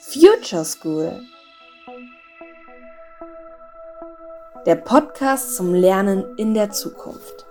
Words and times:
Future 0.00 0.64
School. 0.64 1.22
Der 4.66 4.76
Podcast 4.76 5.56
zum 5.56 5.74
Lernen 5.74 6.36
in 6.36 6.54
der 6.54 6.70
Zukunft. 6.70 7.46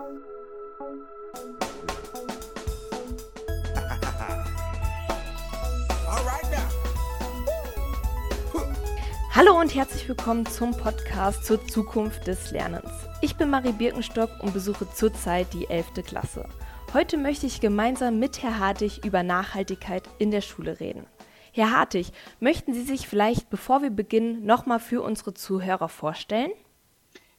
Hallo 9.34 9.58
und 9.58 9.74
herzlich 9.74 10.06
willkommen 10.10 10.44
zum 10.44 10.72
Podcast 10.72 11.46
zur 11.46 11.66
Zukunft 11.66 12.26
des 12.26 12.50
Lernens. 12.50 12.90
Ich 13.22 13.34
bin 13.38 13.48
Marie 13.48 13.72
Birkenstock 13.72 14.28
und 14.42 14.52
besuche 14.52 14.86
zurzeit 14.90 15.54
die 15.54 15.70
11. 15.70 16.04
Klasse. 16.04 16.46
Heute 16.92 17.16
möchte 17.16 17.46
ich 17.46 17.62
gemeinsam 17.62 18.18
mit 18.18 18.42
Herr 18.42 18.58
Hartig 18.58 19.06
über 19.06 19.22
Nachhaltigkeit 19.22 20.06
in 20.18 20.30
der 20.30 20.42
Schule 20.42 20.80
reden. 20.80 21.06
Herr 21.50 21.70
Hartig, 21.70 22.12
möchten 22.40 22.74
Sie 22.74 22.82
sich 22.82 23.08
vielleicht, 23.08 23.48
bevor 23.48 23.80
wir 23.80 23.88
beginnen, 23.88 24.44
nochmal 24.44 24.80
für 24.80 25.00
unsere 25.00 25.32
Zuhörer 25.32 25.88
vorstellen? 25.88 26.52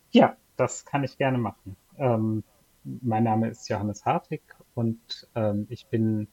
Ja, 0.10 0.36
das 0.58 0.86
kann 0.86 1.04
ich 1.04 1.20
gerne 1.20 1.38
machen. 1.38 1.76
Ähm, 2.00 2.44
mein 2.84 3.23
Name 3.23 3.50
ist 3.50 3.70
Johannes 3.70 4.04
Hartig 4.04 4.42
und 4.73 5.28
ähm, 5.36 5.68
ich 5.70 5.86
bin 5.86 6.28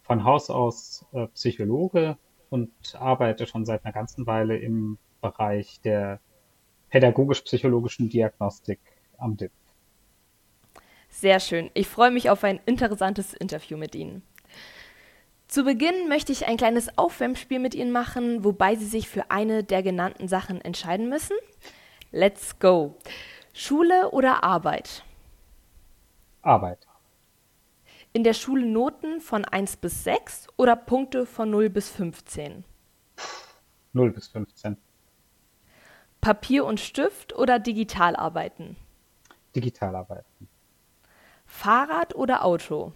von 0.00 0.24
Haus 0.24 0.48
aus 0.48 1.04
äh, 1.12 1.26
Psychologe 1.34 2.16
und 2.50 2.70
arbeite 2.98 3.46
schon 3.46 3.64
seit 3.64 3.84
einer 3.84 3.92
ganzen 3.92 4.26
Weile 4.26 4.56
im 4.56 4.98
Bereich 5.20 5.80
der 5.80 6.20
pädagogisch-psychologischen 6.90 8.08
Diagnostik 8.08 8.80
am 9.18 9.36
DIP. 9.36 9.52
Sehr 11.08 11.40
schön. 11.40 11.70
Ich 11.74 11.88
freue 11.88 12.10
mich 12.10 12.30
auf 12.30 12.44
ein 12.44 12.60
interessantes 12.66 13.32
Interview 13.32 13.76
mit 13.76 13.94
Ihnen. 13.94 14.22
Zu 15.48 15.64
Beginn 15.64 16.08
möchte 16.08 16.32
ich 16.32 16.46
ein 16.46 16.56
kleines 16.56 16.98
Aufwärmspiel 16.98 17.58
mit 17.58 17.74
Ihnen 17.74 17.92
machen, 17.92 18.44
wobei 18.44 18.74
Sie 18.74 18.84
sich 18.84 19.08
für 19.08 19.30
eine 19.30 19.62
der 19.62 19.82
genannten 19.82 20.28
Sachen 20.28 20.60
entscheiden 20.60 21.08
müssen. 21.08 21.36
Let's 22.10 22.58
go. 22.58 22.96
Schule 23.52 24.10
oder 24.10 24.44
Arbeit? 24.44 25.04
Arbeit. 26.42 26.85
In 28.16 28.24
der 28.24 28.32
Schule 28.32 28.64
Noten 28.64 29.20
von 29.20 29.44
1 29.44 29.76
bis 29.76 30.04
6 30.04 30.46
oder 30.56 30.74
Punkte 30.74 31.26
von 31.26 31.50
0 31.50 31.68
bis 31.68 31.90
15? 31.90 32.64
0 33.92 34.10
bis 34.10 34.28
15. 34.28 34.78
Papier 36.22 36.64
und 36.64 36.80
Stift 36.80 37.34
oder 37.34 37.58
digital 37.58 38.16
arbeiten? 38.16 38.78
Digital 39.54 39.94
arbeiten. 39.94 40.48
Fahrrad 41.44 42.14
oder 42.14 42.42
Auto? 42.42 42.94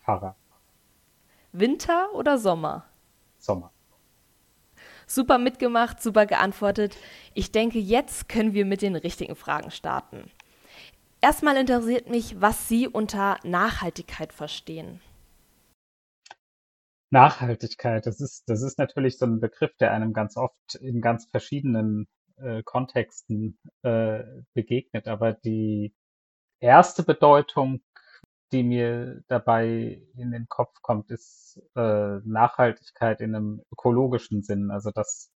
Fahrrad. 0.00 0.36
Winter 1.52 2.12
oder 2.12 2.36
Sommer? 2.36 2.84
Sommer. 3.38 3.72
Super 5.06 5.38
mitgemacht, 5.38 6.02
super 6.02 6.26
geantwortet. 6.26 6.98
Ich 7.32 7.50
denke, 7.50 7.78
jetzt 7.78 8.28
können 8.28 8.52
wir 8.52 8.66
mit 8.66 8.82
den 8.82 8.96
richtigen 8.96 9.36
Fragen 9.36 9.70
starten. 9.70 10.30
Erstmal 11.22 11.56
interessiert 11.58 12.08
mich, 12.08 12.40
was 12.40 12.68
Sie 12.68 12.88
unter 12.88 13.38
Nachhaltigkeit 13.44 14.32
verstehen. 14.32 15.00
Nachhaltigkeit, 17.10 18.06
das 18.06 18.20
ist, 18.20 18.48
das 18.48 18.62
ist 18.62 18.78
natürlich 18.78 19.18
so 19.18 19.26
ein 19.26 19.40
Begriff, 19.40 19.76
der 19.78 19.92
einem 19.92 20.12
ganz 20.12 20.36
oft 20.36 20.76
in 20.76 21.00
ganz 21.00 21.26
verschiedenen 21.26 22.06
äh, 22.36 22.62
Kontexten 22.62 23.58
äh, 23.82 24.22
begegnet. 24.54 25.08
Aber 25.08 25.32
die 25.32 25.92
erste 26.60 27.02
Bedeutung, 27.02 27.82
die 28.52 28.62
mir 28.62 29.22
dabei 29.28 30.02
in 30.16 30.30
den 30.30 30.48
Kopf 30.48 30.80
kommt, 30.82 31.10
ist 31.10 31.60
äh, 31.76 32.18
Nachhaltigkeit 32.24 33.20
in 33.20 33.34
einem 33.34 33.62
ökologischen 33.72 34.42
Sinn. 34.42 34.70
Also 34.70 34.90
dass, 34.90 35.30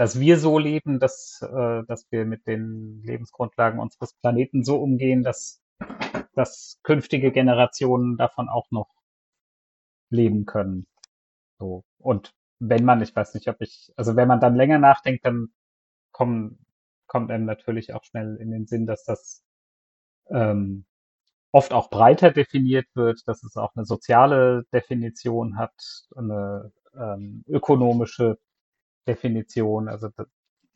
dass 0.00 0.18
wir 0.18 0.38
so 0.38 0.58
leben, 0.58 0.98
dass, 0.98 1.42
äh, 1.42 1.82
dass 1.86 2.10
wir 2.10 2.24
mit 2.24 2.46
den 2.46 3.02
Lebensgrundlagen 3.02 3.78
unseres 3.78 4.14
Planeten 4.14 4.64
so 4.64 4.78
umgehen, 4.78 5.22
dass, 5.22 5.60
dass 6.32 6.80
künftige 6.82 7.30
Generationen 7.32 8.16
davon 8.16 8.48
auch 8.48 8.70
noch 8.70 8.88
leben 10.08 10.46
können. 10.46 10.86
So. 11.58 11.84
Und 11.98 12.32
wenn 12.60 12.82
man, 12.86 13.02
ich 13.02 13.14
weiß 13.14 13.34
nicht, 13.34 13.46
ob 13.48 13.60
ich, 13.60 13.92
also 13.94 14.16
wenn 14.16 14.26
man 14.26 14.40
dann 14.40 14.56
länger 14.56 14.78
nachdenkt, 14.78 15.26
dann 15.26 15.48
kommen, 16.12 16.64
kommt 17.06 17.30
einem 17.30 17.44
natürlich 17.44 17.92
auch 17.92 18.04
schnell 18.04 18.36
in 18.36 18.50
den 18.52 18.66
Sinn, 18.66 18.86
dass 18.86 19.04
das 19.04 19.44
ähm, 20.30 20.86
oft 21.52 21.74
auch 21.74 21.90
breiter 21.90 22.30
definiert 22.30 22.86
wird, 22.94 23.28
dass 23.28 23.42
es 23.42 23.58
auch 23.58 23.76
eine 23.76 23.84
soziale 23.84 24.64
Definition 24.72 25.58
hat, 25.58 25.74
eine 26.16 26.72
ähm, 26.94 27.44
ökonomische 27.46 28.38
Definition. 29.06 29.88
Also, 29.88 30.08
das, 30.16 30.26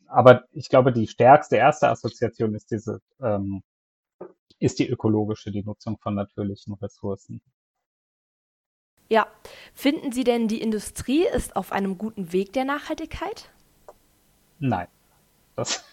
aber 0.07 0.45
ich 0.51 0.69
glaube, 0.69 0.91
die 0.93 1.07
stärkste 1.07 1.57
erste 1.57 1.89
Assoziation 1.89 2.55
ist 2.55 2.71
diese, 2.71 3.01
ähm, 3.21 3.63
ist 4.59 4.79
die 4.79 4.87
ökologische, 4.87 5.51
die 5.51 5.63
Nutzung 5.63 5.97
von 5.97 6.15
natürlichen 6.15 6.73
Ressourcen. 6.75 7.41
Ja, 9.09 9.27
finden 9.73 10.11
Sie 10.11 10.23
denn, 10.23 10.47
die 10.47 10.61
Industrie 10.61 11.25
ist 11.27 11.55
auf 11.55 11.71
einem 11.71 11.97
guten 11.97 12.33
Weg 12.33 12.53
der 12.53 12.65
Nachhaltigkeit? 12.65 13.51
Nein. 14.59 14.87
Das 15.55 15.83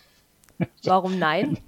Warum 0.85 1.19
nein? 1.19 1.59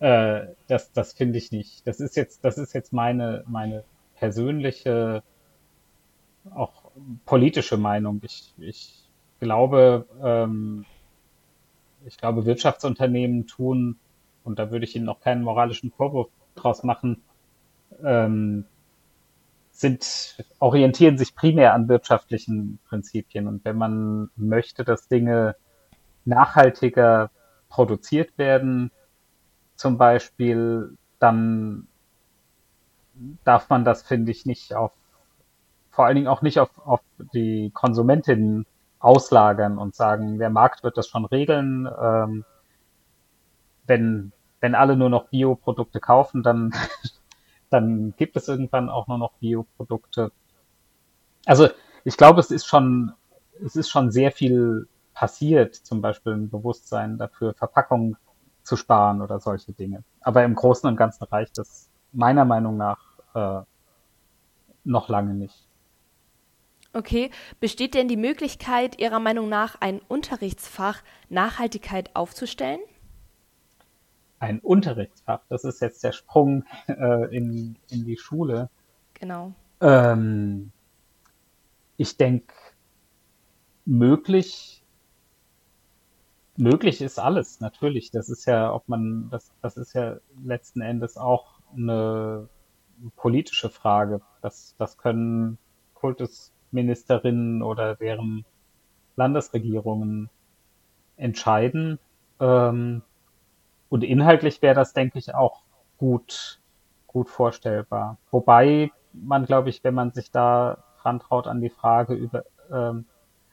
äh, 0.00 0.46
das 0.66 0.92
das 0.92 1.12
finde 1.12 1.38
ich 1.38 1.52
nicht. 1.52 1.86
Das 1.86 2.00
ist 2.00 2.16
jetzt, 2.16 2.44
das 2.44 2.58
ist 2.58 2.74
jetzt 2.74 2.92
meine, 2.92 3.44
meine 3.46 3.84
persönliche, 4.16 5.22
auch 6.54 6.90
politische 7.24 7.76
Meinung. 7.76 8.20
Ich, 8.22 8.54
ich 8.58 9.05
glaube, 9.40 10.06
ähm, 10.22 10.84
ich 12.06 12.16
glaube, 12.18 12.46
Wirtschaftsunternehmen 12.46 13.46
tun, 13.46 13.98
und 14.44 14.58
da 14.58 14.70
würde 14.70 14.84
ich 14.84 14.94
Ihnen 14.94 15.06
noch 15.06 15.20
keinen 15.20 15.42
moralischen 15.42 15.90
Vorwurf 15.90 16.28
draus 16.54 16.82
machen, 16.82 17.22
ähm, 18.02 18.64
sind, 19.70 20.42
orientieren 20.58 21.18
sich 21.18 21.34
primär 21.34 21.74
an 21.74 21.88
wirtschaftlichen 21.88 22.78
Prinzipien. 22.88 23.46
Und 23.46 23.64
wenn 23.64 23.76
man 23.76 24.30
möchte, 24.36 24.84
dass 24.84 25.08
Dinge 25.08 25.56
nachhaltiger 26.24 27.30
produziert 27.68 28.38
werden, 28.38 28.90
zum 29.74 29.98
Beispiel, 29.98 30.96
dann 31.18 31.86
darf 33.44 33.68
man 33.68 33.84
das, 33.84 34.02
finde 34.02 34.30
ich, 34.30 34.46
nicht 34.46 34.74
auf, 34.74 34.92
vor 35.90 36.06
allen 36.06 36.16
Dingen 36.16 36.28
auch 36.28 36.42
nicht 36.42 36.58
auf, 36.58 36.70
auf 36.86 37.00
die 37.34 37.70
Konsumentinnen 37.74 38.66
auslagern 38.98 39.78
und 39.78 39.94
sagen, 39.94 40.38
der 40.38 40.50
Markt 40.50 40.82
wird 40.82 40.96
das 40.96 41.08
schon 41.08 41.24
regeln. 41.24 41.88
Ähm, 42.00 42.44
wenn, 43.86 44.32
wenn 44.60 44.74
alle 44.74 44.96
nur 44.96 45.10
noch 45.10 45.28
Bioprodukte 45.28 46.00
kaufen, 46.00 46.42
dann 46.42 46.72
dann 47.70 48.14
gibt 48.16 48.36
es 48.36 48.48
irgendwann 48.48 48.88
auch 48.88 49.06
nur 49.06 49.18
noch 49.18 49.32
Bioprodukte. 49.34 50.32
Also 51.44 51.68
ich 52.04 52.16
glaube, 52.16 52.40
es 52.40 52.50
ist 52.50 52.66
schon, 52.66 53.12
es 53.64 53.76
ist 53.76 53.88
schon 53.88 54.10
sehr 54.10 54.32
viel 54.32 54.88
passiert, 55.14 55.74
zum 55.74 56.00
Beispiel 56.00 56.34
ein 56.34 56.50
Bewusstsein 56.50 57.18
dafür, 57.18 57.54
Verpackungen 57.54 58.16
zu 58.62 58.76
sparen 58.76 59.22
oder 59.22 59.40
solche 59.40 59.72
Dinge. 59.72 60.04
Aber 60.20 60.44
im 60.44 60.54
Großen 60.54 60.88
und 60.88 60.96
Ganzen 60.96 61.24
reicht 61.24 61.58
das 61.58 61.88
meiner 62.12 62.44
Meinung 62.44 62.76
nach 62.76 62.98
äh, 63.34 63.62
noch 64.84 65.08
lange 65.08 65.34
nicht. 65.34 65.65
Okay, 66.96 67.30
besteht 67.60 67.92
denn 67.94 68.08
die 68.08 68.16
Möglichkeit, 68.16 68.98
Ihrer 68.98 69.20
Meinung 69.20 69.50
nach 69.50 69.80
ein 69.80 70.00
Unterrichtsfach 70.08 71.02
Nachhaltigkeit 71.28 72.16
aufzustellen? 72.16 72.80
ein 74.38 74.60
Unterrichtsfach. 74.60 75.40
Das 75.48 75.64
ist 75.64 75.80
jetzt 75.80 76.02
der 76.04 76.12
Sprung 76.12 76.64
äh, 76.88 77.34
in, 77.34 77.76
in 77.90 78.04
die 78.04 78.16
Schule. 78.16 78.70
Genau. 79.14 79.52
Ähm, 79.80 80.72
ich 81.96 82.16
denke, 82.16 82.54
möglich, 83.84 84.84
möglich 86.56 87.00
ist 87.00 87.18
alles, 87.18 87.60
natürlich. 87.60 88.10
Das 88.10 88.28
ist 88.28 88.44
ja, 88.46 88.72
ob 88.72 88.88
man, 88.88 89.30
das, 89.30 89.50
das 89.62 89.76
ist 89.76 89.94
ja 89.94 90.18
letzten 90.44 90.80
Endes 90.80 91.16
auch 91.16 91.60
eine 91.74 92.48
politische 93.16 93.70
Frage. 93.70 94.20
Das, 94.42 94.74
das 94.78 94.98
können 94.98 95.58
Kultusministerinnen 96.66 97.62
oder 97.62 97.94
deren 97.94 98.44
Landesregierungen 99.16 100.30
entscheiden. 101.16 101.98
Ähm, 102.40 103.02
und 103.88 104.04
inhaltlich 104.04 104.60
wäre 104.62 104.74
das, 104.74 104.92
denke 104.92 105.18
ich, 105.18 105.34
auch 105.34 105.62
gut, 105.98 106.60
gut 107.06 107.30
vorstellbar. 107.30 108.18
Wobei 108.30 108.90
man, 109.12 109.46
glaube 109.46 109.70
ich, 109.70 109.82
wenn 109.84 109.94
man 109.94 110.12
sich 110.12 110.30
da 110.30 110.78
dran 111.00 111.20
traut 111.20 111.46
an 111.46 111.60
die 111.60 111.70
Frage 111.70 112.14
über, 112.14 112.44
ähm, 112.70 113.06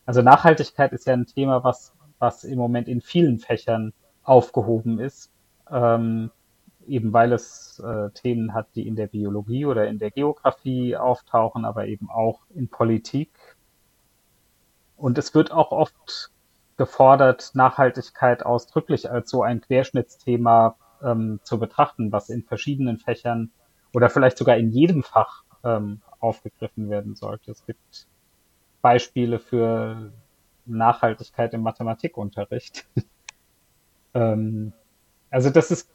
also 0.06 0.22
Nachhaltigkeit 0.22 0.92
ist 0.92 1.08
ja 1.08 1.14
ein 1.14 1.26
Thema, 1.26 1.64
was, 1.64 1.94
was 2.20 2.44
im 2.44 2.58
Moment 2.58 2.88
in 2.88 3.00
vielen 3.00 3.40
Fächern 3.40 3.94
aufgehoben 4.24 5.00
ist. 5.00 5.32
Ähm, 5.70 6.32
eben 6.88 7.14
weil 7.14 7.34
es 7.34 7.80
äh, 7.80 8.10
Themen 8.12 8.54
hat, 8.54 8.68
die 8.76 8.88
in 8.88 8.96
der 8.96 9.08
Biologie 9.08 9.66
oder 9.66 9.88
in 9.88 10.00
der 10.00 10.12
Geografie 10.12 10.96
auftauchen, 10.96 11.66
aber 11.66 11.88
eben 11.88 12.10
auch 12.10 12.42
in 12.54 12.70
Politik. 12.70 13.32
Und 14.98 15.18
es 15.18 15.34
wird 15.34 15.52
auch 15.52 15.72
oft 15.72 16.32
gefordert, 16.78 17.52
Nachhaltigkeit 17.54 18.46
ausdrücklich 18.46 19.10
als 19.10 19.30
so 19.30 19.44
ein 19.44 19.62
Querschnittsthema 19.62 20.76
ähm, 21.04 21.40
zu 21.44 21.60
betrachten, 21.60 22.12
was 22.12 22.30
in 22.30 22.44
verschiedenen 22.44 22.98
Fächern 22.98 23.52
oder 23.94 24.10
vielleicht 24.10 24.38
sogar 24.38 24.58
in 24.58 24.72
jedem 24.72 25.04
Fach 25.04 25.44
ähm, 25.64 26.02
aufgegriffen 26.20 26.90
werden 26.90 27.16
sollte. 27.16 27.52
Es 27.52 27.66
gibt 27.66 28.08
Beispiele 28.82 29.40
für 29.40 30.12
Nachhaltigkeit 30.66 31.54
im 31.54 31.62
Mathematikunterricht. 31.62 32.86
ähm, 34.14 34.74
also 35.30 35.50
das 35.50 35.72
ist, 35.72 35.90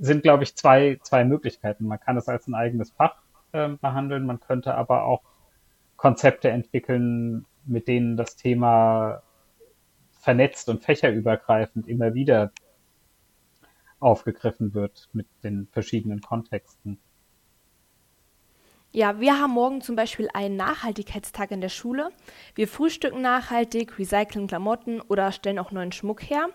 sind, 0.00 0.22
glaube 0.22 0.42
ich, 0.42 0.56
zwei, 0.56 0.98
zwei 1.02 1.24
Möglichkeiten. 1.24 1.86
Man 1.86 2.00
kann 2.00 2.16
es 2.16 2.28
als 2.28 2.48
ein 2.48 2.54
eigenes 2.54 2.90
Fach 2.90 3.16
ähm, 3.52 3.78
behandeln, 3.78 4.26
man 4.26 4.40
könnte 4.40 4.74
aber 4.74 5.04
auch 5.04 5.22
Konzepte 5.96 6.48
entwickeln, 6.48 7.44
mit 7.66 7.86
denen 7.86 8.16
das 8.16 8.36
Thema 8.36 9.22
vernetzt 10.18 10.68
und 10.68 10.82
fächerübergreifend 10.82 11.86
immer 11.86 12.14
wieder 12.14 12.52
aufgegriffen 14.00 14.72
wird 14.72 15.08
mit 15.12 15.26
den 15.44 15.68
verschiedenen 15.70 16.22
Kontexten. 16.22 16.98
Ja, 18.92 19.20
wir 19.20 19.38
haben 19.38 19.52
morgen 19.52 19.82
zum 19.82 19.94
Beispiel 19.94 20.28
einen 20.32 20.56
Nachhaltigkeitstag 20.56 21.52
in 21.52 21.60
der 21.60 21.68
Schule. 21.68 22.10
Wir 22.54 22.66
frühstücken 22.66 23.20
nachhaltig, 23.20 23.98
recyceln 23.98 24.48
Klamotten 24.48 25.00
oder 25.00 25.30
stellen 25.30 25.58
auch 25.58 25.70
neuen 25.70 25.92
Schmuck 25.92 26.22
her. 26.22 26.48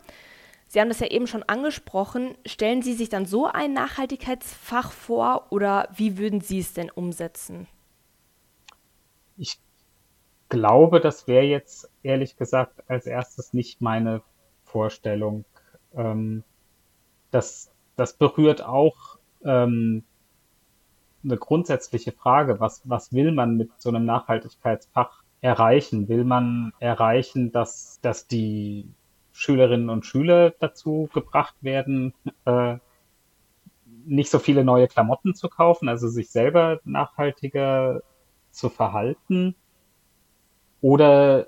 Sie 0.68 0.80
haben 0.80 0.90
das 0.90 1.00
ja 1.00 1.08
eben 1.08 1.28
schon 1.28 1.44
angesprochen. 1.44 2.36
Stellen 2.46 2.82
Sie 2.82 2.94
sich 2.94 3.10
dann 3.10 3.26
so 3.26 3.46
ein 3.46 3.74
Nachhaltigkeitsfach 3.74 4.92
vor 4.92 5.48
oder 5.52 5.88
wie 5.96 6.18
würden 6.18 6.42
Sie 6.42 6.60
es 6.60 6.74
denn 6.74 6.90
umsetzen? 6.90 7.68
Ich 9.38 9.60
glaube, 10.50 11.00
das 11.00 11.28
wäre 11.28 11.46
jetzt 11.46 11.90
ehrlich 12.04 12.38
gesagt 12.38 12.84
als 12.90 13.06
erstes 13.06 13.54
nicht 13.54 13.82
meine 13.82 14.22
Vorstellung. 14.64 15.46
Ähm, 15.96 16.44
das, 17.32 17.72
das 17.96 18.14
berührt 18.14 18.64
auch 18.64 19.18
ähm, 19.44 20.04
eine 21.24 21.38
grundsätzliche 21.38 22.12
Frage. 22.12 22.60
Was, 22.60 22.82
was 22.86 23.14
will 23.14 23.32
man 23.32 23.58
mit 23.58 23.70
so 23.78 23.90
einem 23.90 24.06
Nachhaltigkeitsfach 24.06 25.24
erreichen? 25.42 26.08
Will 26.08 26.24
man 26.24 26.74
erreichen, 26.80 27.52
dass, 27.52 28.00
dass 28.02 28.28
die 28.28 28.88
Schülerinnen 29.36 29.90
und 29.90 30.06
Schüler 30.06 30.52
dazu 30.60 31.10
gebracht 31.14 31.56
werden, 31.62 32.14
äh, 32.46 32.78
nicht 34.06 34.30
so 34.30 34.40
viele 34.40 34.64
neue 34.64 34.88
Klamotten 34.88 35.36
zu 35.36 35.50
kaufen, 35.50 35.90
also 35.90 36.08
sich 36.08 36.30
selber 36.30 36.80
nachhaltiger 36.86 38.02
zu 38.52 38.70
verhalten? 38.70 39.56
Oder 40.82 41.48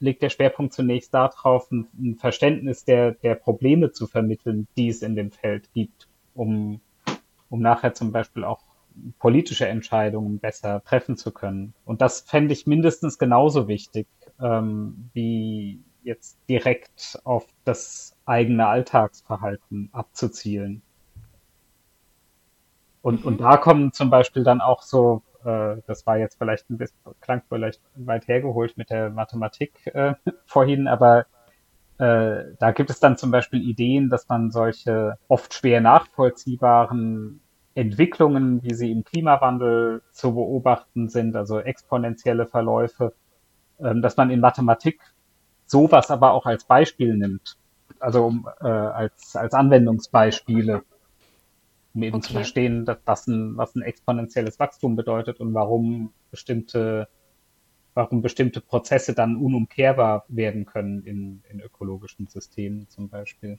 liegt 0.00 0.22
der 0.22 0.30
Schwerpunkt 0.30 0.72
zunächst 0.74 1.14
darauf, 1.14 1.70
ein, 1.70 2.16
Verständnis 2.16 2.84
der, 2.84 3.12
der 3.12 3.36
Probleme 3.36 3.92
zu 3.92 4.06
vermitteln, 4.08 4.66
die 4.76 4.88
es 4.88 5.02
in 5.02 5.14
dem 5.14 5.30
Feld 5.30 5.72
gibt, 5.72 6.08
um, 6.34 6.80
um 7.50 7.60
nachher 7.60 7.94
zum 7.94 8.10
Beispiel 8.10 8.42
auch 8.42 8.62
politische 9.20 9.68
Entscheidungen 9.68 10.40
besser 10.40 10.82
treffen 10.84 11.16
zu 11.16 11.30
können. 11.30 11.72
Und 11.84 12.00
das 12.00 12.22
fände 12.22 12.52
ich 12.52 12.66
mindestens 12.66 13.18
genauso 13.18 13.68
wichtig, 13.68 14.08
ähm, 14.40 15.10
wie 15.12 15.80
jetzt 16.08 16.38
direkt 16.48 17.20
auf 17.22 17.46
das 17.64 18.16
eigene 18.26 18.66
Alltagsverhalten 18.66 19.90
abzuzielen. 19.92 20.82
Und, 23.02 23.20
mhm. 23.20 23.26
und 23.26 23.40
da 23.40 23.56
kommen 23.56 23.92
zum 23.92 24.10
Beispiel 24.10 24.42
dann 24.42 24.60
auch 24.60 24.82
so, 24.82 25.22
äh, 25.44 25.76
das 25.86 26.06
war 26.06 26.18
jetzt 26.18 26.36
vielleicht 26.36 26.68
ein 26.70 26.78
bisschen, 26.78 26.98
klang 27.20 27.42
vielleicht 27.48 27.80
weit 27.94 28.26
hergeholt 28.26 28.76
mit 28.76 28.90
der 28.90 29.10
Mathematik 29.10 29.86
äh, 29.94 30.14
vorhin, 30.46 30.88
aber 30.88 31.26
äh, 31.98 32.54
da 32.58 32.72
gibt 32.72 32.90
es 32.90 33.00
dann 33.00 33.16
zum 33.16 33.30
Beispiel 33.30 33.62
Ideen, 33.62 34.08
dass 34.08 34.28
man 34.28 34.50
solche 34.50 35.18
oft 35.28 35.54
schwer 35.54 35.80
nachvollziehbaren 35.80 37.40
Entwicklungen, 37.74 38.62
wie 38.62 38.74
sie 38.74 38.90
im 38.90 39.04
Klimawandel 39.04 40.02
zu 40.10 40.34
beobachten 40.34 41.08
sind, 41.08 41.36
also 41.36 41.60
exponentielle 41.60 42.46
Verläufe, 42.46 43.14
ähm, 43.80 44.02
dass 44.02 44.16
man 44.16 44.30
in 44.30 44.40
Mathematik 44.40 45.00
sowas 45.68 46.10
aber 46.10 46.32
auch 46.32 46.46
als 46.46 46.64
Beispiel 46.64 47.16
nimmt, 47.16 47.56
also 48.00 48.26
um, 48.26 48.48
äh, 48.60 48.66
als, 48.66 49.36
als 49.36 49.54
Anwendungsbeispiele, 49.54 50.82
um 51.94 52.02
eben 52.02 52.16
okay. 52.16 52.26
zu 52.26 52.32
verstehen, 52.32 52.84
dass, 52.84 52.98
was, 53.04 53.26
ein, 53.26 53.56
was 53.56 53.74
ein 53.74 53.82
exponentielles 53.82 54.58
Wachstum 54.58 54.96
bedeutet 54.96 55.40
und 55.40 55.54
warum 55.54 56.12
bestimmte, 56.30 57.08
warum 57.94 58.22
bestimmte 58.22 58.60
Prozesse 58.60 59.14
dann 59.14 59.36
unumkehrbar 59.36 60.24
werden 60.28 60.64
können 60.64 61.04
in, 61.04 61.42
in 61.50 61.60
ökologischen 61.60 62.26
Systemen 62.26 62.88
zum 62.88 63.08
Beispiel. 63.08 63.58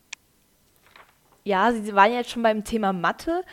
Ja, 1.44 1.72
Sie 1.72 1.96
waren 1.96 2.12
jetzt 2.12 2.32
schon 2.32 2.44
beim 2.44 2.64
Thema 2.64 2.92
Mathe. 2.92 3.44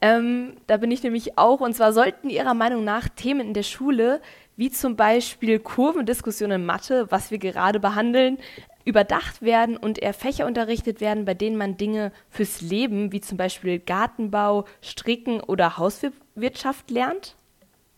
Ähm, 0.00 0.56
da 0.66 0.76
bin 0.76 0.90
ich 0.90 1.02
nämlich 1.02 1.38
auch. 1.38 1.60
Und 1.60 1.74
zwar 1.74 1.92
sollten 1.92 2.30
Ihrer 2.30 2.54
Meinung 2.54 2.84
nach 2.84 3.08
Themen 3.08 3.40
in 3.48 3.54
der 3.54 3.62
Schule, 3.62 4.20
wie 4.58 4.70
zum 4.70 4.96
Beispiel 4.96 5.58
Kurvendiskussionen 5.58 6.60
in 6.60 6.66
Mathe, 6.66 7.10
was 7.10 7.30
wir 7.30 7.38
gerade 7.38 7.80
behandeln, 7.80 8.36
überdacht 8.84 9.40
werden 9.40 9.78
und 9.78 9.98
eher 9.98 10.12
Fächer 10.12 10.46
unterrichtet 10.46 11.00
werden, 11.00 11.24
bei 11.24 11.32
denen 11.32 11.56
man 11.56 11.78
Dinge 11.78 12.12
fürs 12.28 12.60
Leben, 12.60 13.10
wie 13.12 13.22
zum 13.22 13.38
Beispiel 13.38 13.78
Gartenbau, 13.78 14.66
Stricken 14.82 15.40
oder 15.40 15.78
Hauswirtschaft 15.78 16.90
lernt? 16.90 17.36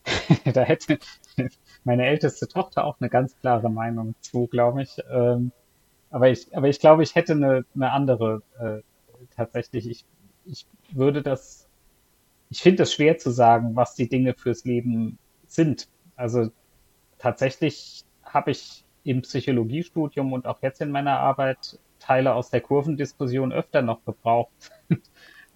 da 0.53 0.61
hätte 0.61 0.99
meine 1.83 2.05
älteste 2.05 2.47
Tochter 2.47 2.85
auch 2.85 2.95
eine 3.01 3.09
ganz 3.09 3.37
klare 3.39 3.69
Meinung 3.69 4.15
zu, 4.21 4.47
glaube 4.47 4.83
ich. 4.83 4.97
Ähm, 5.11 5.51
aber 6.09 6.29
ich, 6.29 6.55
aber 6.55 6.69
ich 6.69 6.79
glaube, 6.79 7.03
ich 7.03 7.15
hätte 7.15 7.33
eine, 7.33 7.65
eine 7.75 7.91
andere 7.91 8.41
äh, 8.59 8.81
tatsächlich. 9.35 9.89
Ich, 9.89 10.05
ich 10.45 10.65
würde 10.93 11.21
das 11.21 11.67
ich 12.51 12.61
finde 12.61 12.83
es 12.83 12.93
schwer 12.93 13.17
zu 13.17 13.31
sagen, 13.31 13.75
was 13.75 13.95
die 13.95 14.09
Dinge 14.09 14.33
fürs 14.33 14.65
Leben 14.65 15.17
sind. 15.47 15.87
Also 16.15 16.51
tatsächlich 17.17 18.03
habe 18.23 18.51
ich 18.51 18.83
im 19.03 19.21
Psychologiestudium 19.21 20.33
und 20.33 20.45
auch 20.45 20.61
jetzt 20.61 20.81
in 20.81 20.91
meiner 20.91 21.19
Arbeit 21.19 21.79
Teile 21.99 22.33
aus 22.33 22.49
der 22.49 22.61
Kurvendiskussion 22.61 23.51
öfter 23.51 23.81
noch 23.81 24.03
gebraucht 24.05 24.71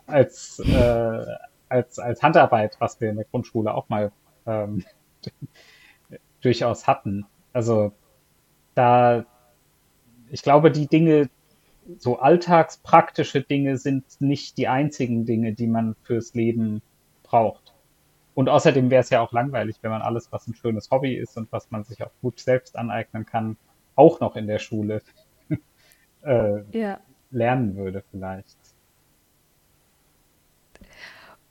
als, 0.07 0.59
äh, 0.59 1.25
als, 1.69 1.99
als 1.99 2.21
Handarbeit, 2.21 2.77
was 2.79 3.01
wir 3.01 3.09
in 3.09 3.17
der 3.17 3.25
Grundschule 3.25 3.73
auch 3.73 3.89
mal 3.89 4.11
ähm, 4.45 4.85
durchaus 6.41 6.87
hatten. 6.87 7.25
Also 7.53 7.91
da, 8.75 9.25
ich 10.29 10.43
glaube, 10.43 10.71
die 10.71 10.87
Dinge, 10.87 11.29
so 11.97 12.19
alltagspraktische 12.19 13.41
Dinge 13.41 13.77
sind 13.77 14.03
nicht 14.19 14.57
die 14.57 14.67
einzigen 14.67 15.25
Dinge, 15.25 15.53
die 15.53 15.67
man 15.67 15.95
fürs 16.03 16.33
Leben 16.33 16.81
braucht. 17.23 17.64
Und 18.35 18.49
außerdem 18.49 18.89
wäre 18.89 19.01
es 19.01 19.09
ja 19.09 19.21
auch 19.21 19.31
langweilig, 19.31 19.77
wenn 19.81 19.91
man 19.91 20.01
alles, 20.01 20.31
was 20.31 20.45
ein 20.47 20.53
schönes 20.53 20.91
Hobby 20.91 21.15
ist 21.15 21.37
und 21.37 21.51
was 21.51 21.71
man 21.71 21.85
sich 21.85 22.03
auch 22.03 22.11
gut 22.21 22.39
selbst 22.39 22.75
aneignen 22.75 23.25
kann, 23.25 23.57
auch 23.95 24.19
noch 24.19 24.35
in 24.35 24.45
der 24.45 24.59
Schule 24.59 25.01
äh, 26.21 26.61
ja. 26.77 26.99
lernen 27.31 27.77
würde 27.77 28.03
vielleicht. 28.11 28.57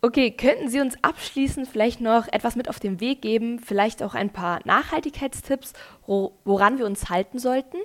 Okay, 0.02 0.30
könnten 0.30 0.68
Sie 0.68 0.82
uns 0.82 1.02
abschließend 1.02 1.66
vielleicht 1.66 2.02
noch 2.02 2.28
etwas 2.28 2.56
mit 2.56 2.68
auf 2.68 2.78
den 2.78 3.00
Weg 3.00 3.22
geben, 3.22 3.58
vielleicht 3.58 4.02
auch 4.02 4.14
ein 4.14 4.28
paar 4.28 4.60
Nachhaltigkeitstipps, 4.66 5.72
woran 6.06 6.76
wir 6.76 6.84
uns 6.84 7.08
halten 7.08 7.38
sollten? 7.38 7.78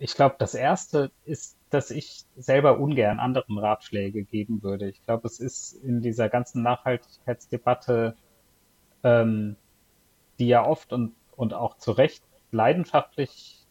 Ich 0.00 0.16
glaube, 0.16 0.34
das 0.40 0.56
erste 0.56 1.12
ist, 1.24 1.56
dass 1.70 1.90
ich 1.90 2.24
selber 2.36 2.78
ungern 2.78 3.20
anderen 3.20 3.58
Ratschläge 3.58 4.24
geben 4.24 4.62
würde. 4.62 4.88
Ich 4.88 5.02
glaube, 5.04 5.26
es 5.26 5.38
ist 5.40 5.72
in 5.72 6.02
dieser 6.02 6.28
ganzen 6.28 6.62
Nachhaltigkeitsdebatte, 6.62 8.16
ähm, 9.04 9.56
die 10.38 10.48
ja 10.48 10.66
oft 10.66 10.92
und, 10.92 11.14
und 11.36 11.54
auch 11.54 11.76
zu 11.78 11.92
Recht 11.92 12.24
leidenschaftlich 12.50 13.66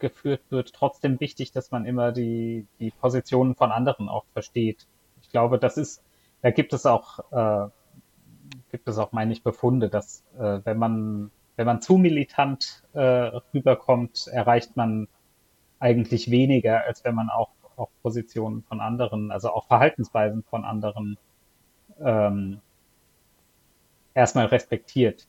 geführt 0.00 0.42
wird, 0.50 0.72
trotzdem 0.72 1.20
wichtig, 1.20 1.52
dass 1.52 1.70
man 1.70 1.86
immer 1.86 2.10
die, 2.10 2.66
die 2.80 2.90
Positionen 2.90 3.54
von 3.54 3.70
anderen 3.70 4.08
auch 4.08 4.24
versteht. 4.32 4.86
Ich 5.22 5.30
glaube, 5.30 5.58
das 5.58 5.76
ist, 5.76 6.02
da 6.42 6.50
gibt 6.50 6.72
es 6.72 6.86
auch, 6.86 7.20
äh, 7.30 7.68
gibt 8.72 8.88
es 8.88 8.98
auch, 8.98 9.12
meine 9.12 9.32
ich, 9.32 9.44
Befunde, 9.44 9.88
dass 9.88 10.24
äh, 10.38 10.60
wenn 10.64 10.78
man, 10.78 11.30
wenn 11.56 11.66
man 11.66 11.80
zu 11.80 11.98
militant 11.98 12.82
äh, 12.94 13.00
rüberkommt, 13.54 14.26
erreicht 14.26 14.76
man 14.76 15.06
eigentlich 15.80 16.30
weniger, 16.30 16.84
als 16.84 17.04
wenn 17.04 17.14
man 17.14 17.30
auch, 17.30 17.50
auch 17.76 17.90
Positionen 18.02 18.62
von 18.62 18.80
anderen, 18.80 19.32
also 19.32 19.50
auch 19.50 19.66
Verhaltensweisen 19.66 20.44
von 20.44 20.64
anderen 20.64 21.18
ähm, 22.00 22.60
erstmal 24.14 24.46
respektiert. 24.46 25.26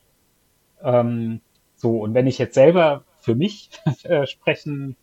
Ähm, 0.83 1.41
so, 1.75 1.99
und 1.99 2.13
wenn 2.13 2.27
ich 2.27 2.37
jetzt 2.37 2.53
selber 2.53 3.03
für 3.19 3.35
mich 3.35 3.71
äh, 4.03 4.27
sprechen, 4.27 4.95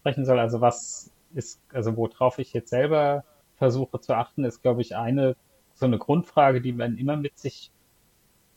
sprechen 0.00 0.24
soll, 0.24 0.38
also 0.40 0.60
was, 0.60 1.12
ist, 1.34 1.60
also 1.72 1.96
worauf 1.96 2.38
ich 2.38 2.52
jetzt 2.52 2.70
selber 2.70 3.24
versuche 3.56 4.00
zu 4.00 4.14
achten, 4.14 4.44
ist, 4.44 4.62
glaube 4.62 4.80
ich, 4.80 4.96
eine, 4.96 5.36
so 5.74 5.86
eine 5.86 5.98
Grundfrage, 5.98 6.60
die 6.60 6.72
man 6.72 6.96
immer 6.96 7.16
mit 7.16 7.38
sich 7.38 7.70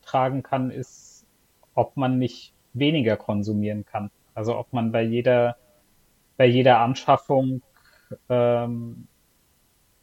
tragen 0.02 0.42
kann, 0.42 0.70
ist, 0.70 1.26
ob 1.74 1.96
man 1.96 2.18
nicht 2.18 2.54
weniger 2.72 3.16
konsumieren 3.16 3.84
kann. 3.84 4.10
Also 4.34 4.56
ob 4.56 4.72
man 4.72 4.92
bei 4.92 5.02
jeder, 5.02 5.56
bei 6.38 6.46
jeder 6.46 6.78
Anschaffung 6.78 7.62
ähm, 8.30 9.08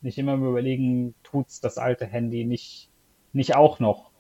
nicht 0.02 0.20
immer 0.20 0.36
überlegen, 0.36 1.16
tut's 1.24 1.62
das 1.62 1.80
alte 1.80 2.06
Handy 2.06 2.46
nicht, 2.46 2.92
nicht 3.34 3.56
auch 3.56 3.80
noch. 3.80 4.12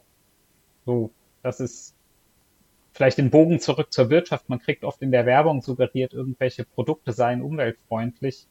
So, 0.85 1.11
das 1.43 1.59
ist 1.59 1.93
vielleicht 2.93 3.17
den 3.17 3.29
Bogen 3.29 3.59
zurück 3.59 3.91
zur 3.91 4.09
Wirtschaft. 4.09 4.49
Man 4.49 4.59
kriegt 4.59 4.83
oft 4.83 5.01
in 5.01 5.11
der 5.11 5.25
Werbung 5.25 5.61
suggeriert, 5.61 6.13
irgendwelche 6.13 6.63
Produkte 6.63 7.11
seien 7.11 7.41
umweltfreundlich. 7.41 8.47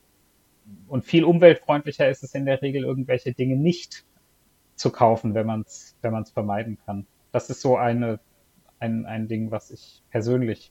Und 0.87 1.05
viel 1.05 1.25
umweltfreundlicher 1.25 2.09
ist 2.09 2.23
es 2.23 2.35
in 2.35 2.45
der 2.45 2.61
Regel, 2.61 2.85
irgendwelche 2.85 3.33
Dinge 3.33 3.57
nicht 3.57 4.05
zu 4.77 4.91
kaufen, 4.91 5.35
wenn 5.35 5.47
man 5.47 5.63
es 5.63 5.97
wenn 6.03 6.13
man's 6.13 6.31
vermeiden 6.31 6.79
kann. 6.85 7.07
Das 7.33 7.49
ist 7.49 7.63
so 7.63 7.77
eine, 7.77 8.21
ein, 8.79 9.07
ein 9.07 9.27
Ding, 9.27 9.51
was 9.51 9.71
ich 9.71 10.03
persönlich 10.11 10.71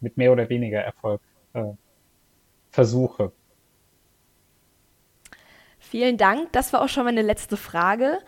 mit 0.00 0.16
mehr 0.16 0.32
oder 0.32 0.48
weniger 0.48 0.80
Erfolg 0.80 1.20
äh, 1.52 1.72
versuche. 2.70 3.32
Vielen 5.78 6.16
Dank. 6.16 6.52
Das 6.52 6.72
war 6.72 6.82
auch 6.82 6.88
schon 6.88 7.04
meine 7.04 7.22
letzte 7.22 7.56
Frage. 7.56 8.18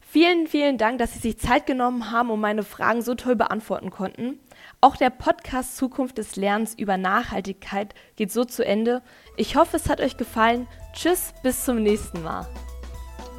Vielen, 0.00 0.46
vielen 0.46 0.78
Dank, 0.78 0.98
dass 0.98 1.12
Sie 1.12 1.18
sich 1.18 1.38
Zeit 1.38 1.66
genommen 1.66 2.12
haben 2.12 2.30
und 2.30 2.40
meine 2.40 2.62
Fragen 2.62 3.02
so 3.02 3.14
toll 3.14 3.34
beantworten 3.34 3.90
konnten. 3.90 4.38
Auch 4.80 4.96
der 4.96 5.10
Podcast 5.10 5.76
Zukunft 5.76 6.18
des 6.18 6.36
Lernens 6.36 6.74
über 6.74 6.96
Nachhaltigkeit 6.96 7.94
geht 8.16 8.30
so 8.30 8.44
zu 8.44 8.64
Ende. 8.64 9.02
Ich 9.36 9.56
hoffe, 9.56 9.76
es 9.76 9.88
hat 9.88 10.00
euch 10.00 10.16
gefallen. 10.16 10.68
Tschüss, 10.92 11.32
bis 11.42 11.64
zum 11.64 11.82
nächsten 11.82 12.22
Mal. 12.22 12.46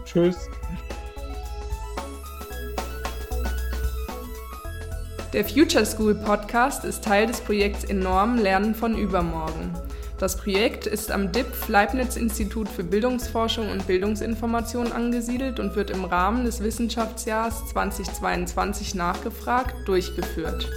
Tschüss. 0.03 0.49
Der 5.33 5.45
Future 5.45 5.85
School 5.85 6.15
Podcast 6.15 6.85
ist 6.85 7.03
Teil 7.03 7.27
des 7.27 7.41
Projekts 7.41 7.83
Enorm 7.83 8.37
Lernen 8.37 8.73
von 8.73 8.97
Übermorgen. 8.97 9.73
Das 10.17 10.37
Projekt 10.37 10.87
ist 10.87 11.11
am 11.11 11.33
DIPF 11.33 11.67
Leibniz 11.67 12.15
Institut 12.15 12.69
für 12.69 12.85
Bildungsforschung 12.85 13.69
und 13.69 13.85
Bildungsinformation 13.85 14.93
angesiedelt 14.93 15.59
und 15.59 15.75
wird 15.75 15.89
im 15.89 16.05
Rahmen 16.05 16.45
des 16.45 16.63
Wissenschaftsjahrs 16.63 17.67
2022 17.67 18.95
nachgefragt 18.95 19.75
durchgeführt. 19.85 20.69